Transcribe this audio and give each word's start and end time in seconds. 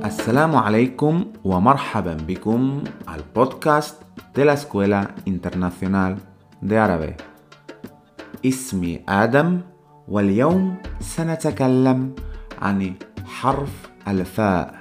السلام 0.00 0.56
عليكم 0.56 1.24
ومرحبا 1.44 2.14
بكم 2.14 2.84
al 3.06 3.20
podcast 3.20 4.00
de 4.34 4.44
la 4.44 4.54
Escuela 4.54 5.14
Internacional 5.24 6.16
de 6.60 6.78
Árabe. 6.78 7.16
اسمي 8.44 9.04
آدم 9.08 9.60
واليوم 10.08 10.76
سنتكلم 11.00 12.14
عن 12.62 12.94
حرف 13.26 13.90
الفاء. 14.08 14.74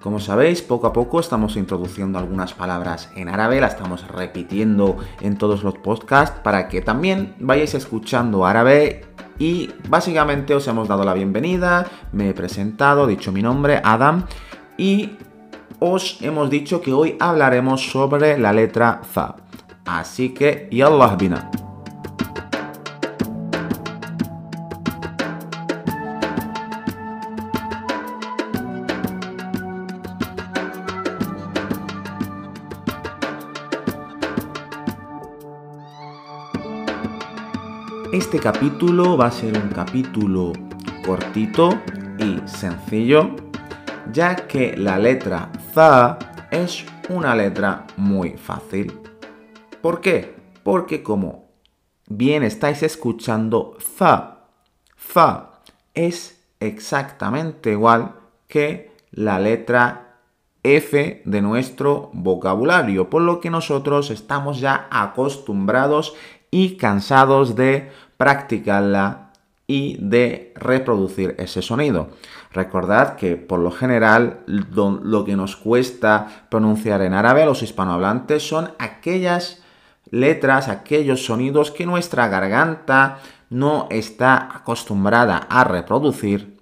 Como 0.00 0.18
sabéis, 0.18 0.62
poco 0.62 0.86
a 0.86 0.92
poco 0.92 1.20
estamos 1.20 1.56
introduciendo 1.56 2.18
algunas 2.18 2.54
palabras 2.54 3.10
en 3.16 3.28
árabe, 3.28 3.60
las 3.60 3.74
estamos 3.74 4.06
repitiendo 4.08 4.96
en 5.20 5.36
todos 5.36 5.62
los 5.62 5.74
podcasts 5.74 6.40
para 6.42 6.68
que 6.68 6.80
también 6.80 7.34
vayáis 7.38 7.74
escuchando 7.74 8.46
árabe 8.46 9.04
y 9.39 9.69
básicamente 9.89 10.55
os 10.55 10.67
hemos 10.67 10.87
dado 10.87 11.03
la 11.03 11.13
bienvenida, 11.13 11.85
me 12.11 12.29
he 12.29 12.33
presentado, 12.33 13.07
dicho 13.07 13.31
mi 13.31 13.41
nombre, 13.41 13.81
Adam, 13.83 14.25
y 14.77 15.11
os 15.79 16.21
hemos 16.21 16.49
dicho 16.49 16.81
que 16.81 16.93
hoy 16.93 17.17
hablaremos 17.19 17.89
sobre 17.91 18.37
la 18.37 18.53
letra 18.53 19.01
Fa. 19.03 19.35
Así 19.85 20.29
que, 20.29 20.67
yallah 20.71 21.15
bina. 21.15 21.51
Este 38.15 38.39
capítulo 38.39 39.17
va 39.17 39.25
a 39.25 39.31
ser 39.31 39.57
un 39.57 39.67
capítulo 39.67 40.53
cortito 41.05 41.81
y 42.17 42.39
sencillo, 42.47 43.35
ya 44.13 44.47
que 44.47 44.77
la 44.77 44.97
letra 44.97 45.51
Za 45.73 46.17
es 46.49 46.85
una 47.09 47.35
letra 47.35 47.85
muy 47.97 48.37
fácil. 48.37 48.97
¿Por 49.81 49.99
qué? 49.99 50.33
Porque 50.63 51.03
como 51.03 51.49
bien 52.07 52.43
estáis 52.43 52.83
escuchando, 52.83 53.75
Za, 53.81 54.45
Za 54.97 55.59
es 55.93 56.41
exactamente 56.61 57.71
igual 57.71 58.15
que 58.47 58.93
la 59.11 59.39
letra 59.39 60.21
F 60.63 61.21
de 61.25 61.41
nuestro 61.41 62.11
vocabulario, 62.13 63.09
por 63.09 63.23
lo 63.23 63.41
que 63.41 63.49
nosotros 63.49 64.09
estamos 64.09 64.61
ya 64.61 64.87
acostumbrados 64.89 66.15
y 66.55 66.77
cansados 66.77 67.57
de 67.57 67.91
practicarla 68.17 69.31
y 69.67 69.97
de 69.99 70.53
reproducir 70.55 71.35
ese 71.39 71.61
sonido. 71.61 72.09
Recordad 72.51 73.15
que 73.15 73.35
por 73.35 73.59
lo 73.59 73.71
general 73.71 74.41
lo 74.45 75.25
que 75.25 75.35
nos 75.35 75.55
cuesta 75.55 76.45
pronunciar 76.49 77.01
en 77.01 77.13
árabe 77.13 77.43
a 77.43 77.45
los 77.45 77.63
hispanohablantes 77.63 78.47
son 78.47 78.71
aquellas 78.77 79.63
letras, 80.11 80.67
aquellos 80.67 81.25
sonidos 81.25 81.71
que 81.71 81.85
nuestra 81.85 82.27
garganta 82.27 83.19
no 83.49 83.87
está 83.89 84.55
acostumbrada 84.55 85.37
a 85.49 85.63
reproducir. 85.63 86.57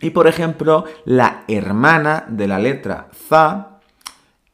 Y 0.00 0.10
por 0.10 0.26
ejemplo, 0.26 0.84
la 1.04 1.44
hermana 1.48 2.24
de 2.28 2.48
la 2.48 2.58
letra 2.58 3.08
fa 3.12 3.80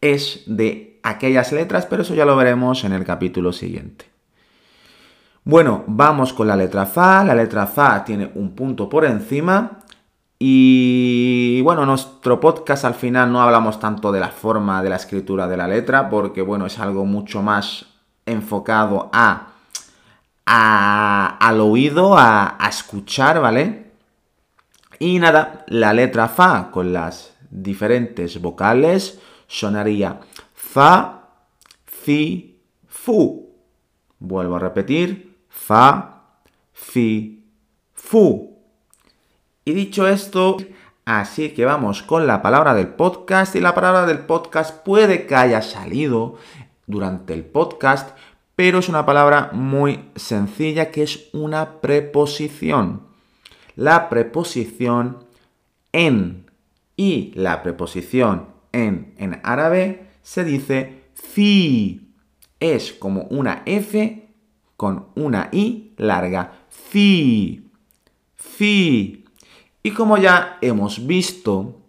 es 0.00 0.42
de 0.47 1.00
aquellas 1.02 1.52
letras, 1.52 1.86
pero 1.86 2.02
eso 2.02 2.14
ya 2.14 2.25
lo 2.25 2.36
veremos 2.36 2.84
en 2.84 2.92
el 2.92 3.04
capítulo 3.04 3.52
siguiente. 3.52 4.06
Bueno, 5.44 5.84
vamos 5.86 6.33
con 6.33 6.46
la 6.46 6.56
letra 6.56 6.86
Fa. 6.86 7.24
La 7.24 7.34
letra 7.34 7.66
Fa 7.66 8.05
tiene 8.05 8.31
un 8.34 8.54
punto 8.54 8.88
por 8.88 9.04
encima. 9.04 9.81
Y 10.38 11.60
bueno, 11.62 11.84
nuestro 11.84 12.41
podcast 12.41 12.84
al 12.84 12.94
final 12.94 13.32
no 13.32 13.42
hablamos 13.42 13.78
tanto 13.78 14.10
de 14.12 14.20
la 14.20 14.28
forma 14.28 14.82
de 14.82 14.91
la 14.91 14.97
escritura 14.97 15.47
de 15.47 15.56
la 15.56 15.69
letra, 15.69 16.09
porque 16.09 16.42
bueno, 16.42 16.66
es 16.66 16.78
algo 16.78 17.04
mucho 17.04 17.42
más 17.42 17.87
enfocado 18.25 19.10
a, 19.12 19.48
al 20.47 21.60
oído, 21.60 22.16
a, 22.16 22.56
a 22.59 22.69
escuchar, 22.69 23.41
¿vale? 23.41 23.93
Y 24.98 25.19
nada, 25.19 25.64
la 25.69 25.93
letra 25.93 26.28
Fa 26.28 26.70
con 26.70 26.93
las 26.93 27.34
diferentes 27.50 28.41
vocales 28.41 29.20
sonaría 29.47 30.20
Fa, 30.54 31.22
Fi, 31.84 32.60
Fu. 32.87 33.50
Vuelvo 34.19 34.56
a 34.56 34.59
repetir, 34.59 35.29
fa, 35.50 36.22
fi, 36.72 37.44
fu. 37.93 38.56
Y 39.65 39.75
dicho 39.75 40.09
esto, 40.09 40.56
así 41.05 41.50
que 41.50 41.66
vamos 41.66 42.03
con 42.03 42.27
la 42.27 42.41
palabra 42.41 42.72
del 42.72 42.88
podcast. 42.88 43.55
Y 43.56 43.61
la 43.61 43.75
palabra 43.75 44.06
del 44.06 44.21
podcast 44.21 44.83
puede 44.83 45.27
que 45.27 45.34
haya 45.34 45.61
salido 45.61 46.38
durante 46.87 47.34
el 47.34 47.44
podcast, 47.44 48.16
pero 48.56 48.78
es 48.78 48.88
una 48.88 49.05
palabra 49.05 49.50
muy 49.53 50.11
sencilla 50.16 50.91
que 50.91 51.03
es 51.03 51.28
una 51.33 51.81
preposición. 51.81 53.03
La 53.77 54.09
preposición 54.09 55.25
en 55.93 56.50
y 56.97 57.32
la 57.34 57.62
preposición 57.62 58.49
en 58.72 59.15
en 59.19 59.41
árabe 59.43 60.11
se 60.22 60.44
dice 60.44 61.05
fi. 61.15 62.15
Es 62.61 62.93
como 62.93 63.22
una 63.31 63.62
F 63.65 64.29
con 64.80 65.08
una 65.14 65.50
I 65.52 65.92
larga. 65.98 66.50
Fi. 66.70 67.62
Fi. 68.34 69.26
Y 69.82 69.91
como 69.91 70.16
ya 70.16 70.56
hemos 70.62 71.06
visto, 71.06 71.82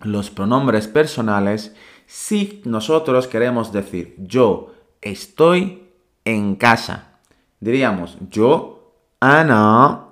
los 0.00 0.30
pronombres 0.30 0.88
personales, 0.88 1.74
si 2.06 2.62
nosotros 2.64 3.26
queremos 3.26 3.72
decir 3.72 4.14
yo 4.16 4.72
estoy 5.02 5.82
en 6.24 6.56
casa, 6.56 7.18
diríamos 7.60 8.16
yo, 8.30 8.94
ana, 9.20 10.06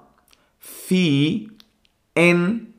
fi, 0.59 1.51
en 2.15 2.75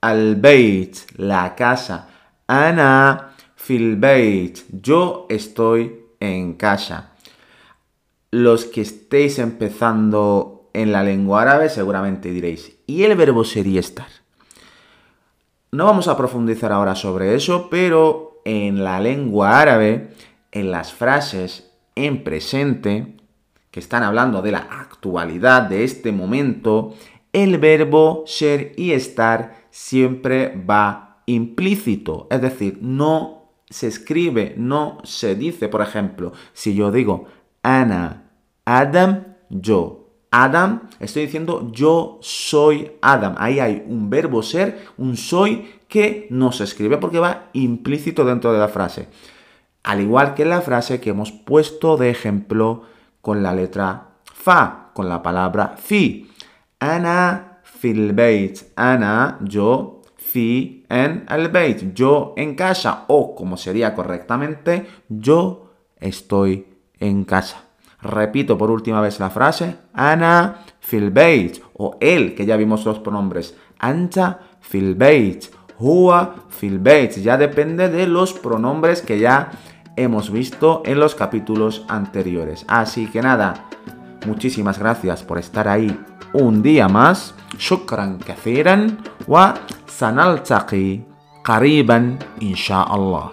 al 0.00 0.36
beit, 0.36 0.96
la 1.18 1.54
casa. 1.54 2.08
Ana 2.46 3.34
fil 3.54 3.96
beit, 3.96 4.60
yo 4.70 5.26
estoy 5.28 6.06
en 6.20 6.54
casa 6.54 7.15
los 8.30 8.64
que 8.64 8.80
estéis 8.80 9.38
empezando 9.38 10.70
en 10.72 10.92
la 10.92 11.02
lengua 11.02 11.42
árabe 11.42 11.68
seguramente 11.68 12.30
diréis, 12.30 12.76
¿y 12.86 13.04
el 13.04 13.16
verbo 13.16 13.44
sería 13.44 13.80
estar? 13.80 14.08
No 15.72 15.86
vamos 15.86 16.08
a 16.08 16.16
profundizar 16.16 16.72
ahora 16.72 16.94
sobre 16.94 17.34
eso, 17.34 17.68
pero 17.70 18.40
en 18.44 18.84
la 18.84 19.00
lengua 19.00 19.60
árabe, 19.60 20.10
en 20.52 20.70
las 20.70 20.92
frases 20.92 21.72
en 21.94 22.24
presente, 22.24 23.16
que 23.70 23.80
están 23.80 24.02
hablando 24.02 24.42
de 24.42 24.52
la 24.52 24.68
actualidad 24.70 25.62
de 25.62 25.84
este 25.84 26.12
momento, 26.12 26.94
el 27.32 27.58
verbo 27.58 28.24
ser 28.26 28.72
y 28.76 28.92
estar 28.92 29.66
siempre 29.70 30.56
va 30.68 31.22
implícito, 31.26 32.26
es 32.30 32.40
decir, 32.40 32.78
no 32.80 33.50
se 33.68 33.88
escribe, 33.88 34.54
no 34.56 34.98
se 35.04 35.34
dice, 35.34 35.68
por 35.68 35.82
ejemplo, 35.82 36.32
si 36.52 36.74
yo 36.74 36.92
digo 36.92 37.26
Ana, 37.66 38.30
Adam, 38.64 39.24
yo. 39.50 40.04
Adam, 40.30 40.88
estoy 41.00 41.22
diciendo 41.22 41.72
yo 41.72 42.20
soy 42.22 42.92
Adam. 43.02 43.34
Ahí 43.38 43.58
hay 43.58 43.84
un 43.88 44.08
verbo 44.08 44.40
ser, 44.44 44.86
un 44.98 45.16
soy 45.16 45.68
que 45.88 46.28
no 46.30 46.52
se 46.52 46.62
escribe 46.62 46.98
porque 46.98 47.18
va 47.18 47.48
implícito 47.54 48.24
dentro 48.24 48.52
de 48.52 48.60
la 48.60 48.68
frase. 48.68 49.08
Al 49.82 50.00
igual 50.00 50.34
que 50.34 50.44
la 50.44 50.60
frase 50.60 51.00
que 51.00 51.10
hemos 51.10 51.32
puesto 51.32 51.96
de 51.96 52.10
ejemplo 52.10 52.82
con 53.20 53.42
la 53.42 53.52
letra 53.52 54.10
fa, 54.32 54.92
con 54.94 55.08
la 55.08 55.20
palabra 55.20 55.74
fi. 55.76 56.30
Ana 56.78 57.62
fil 57.64 58.12
beit. 58.12 58.60
Ana, 58.76 59.38
yo, 59.40 60.02
fi 60.14 60.84
en 60.88 61.26
el 61.28 61.48
beit. 61.48 61.94
Yo 61.94 62.32
en 62.36 62.54
casa. 62.54 63.06
O 63.08 63.34
como 63.34 63.56
sería 63.56 63.92
correctamente, 63.92 64.86
yo 65.08 65.72
estoy 65.98 66.75
en 66.98 67.24
casa. 67.24 67.62
Repito 68.02 68.56
por 68.56 68.70
última 68.70 69.00
vez 69.00 69.18
la 69.20 69.30
frase, 69.30 69.76
Ana 69.92 70.58
filbeit, 70.80 71.62
o 71.74 71.96
él, 72.00 72.34
que 72.34 72.46
ya 72.46 72.56
vimos 72.56 72.84
los 72.84 73.00
pronombres, 73.00 73.56
anta 73.78 74.40
filbeit, 74.60 75.46
hua 75.78 76.34
filbeit, 76.48 77.16
ya 77.16 77.36
depende 77.36 77.88
de 77.88 78.06
los 78.06 78.32
pronombres 78.32 79.02
que 79.02 79.18
ya 79.18 79.50
hemos 79.96 80.30
visto 80.30 80.82
en 80.84 81.00
los 81.00 81.14
capítulos 81.14 81.84
anteriores. 81.88 82.64
Así 82.68 83.06
que 83.06 83.22
nada, 83.22 83.66
muchísimas 84.26 84.78
gracias 84.78 85.22
por 85.22 85.38
estar 85.38 85.68
ahí 85.68 85.98
un 86.32 86.62
día 86.62 86.88
más. 86.88 87.34
Shukran 87.58 88.18
kathiran 88.18 88.98
wa 89.26 89.54
sanaltaqi 89.86 91.04
qariban 91.42 92.18
insha 92.40 92.82
Allah. 92.82 93.32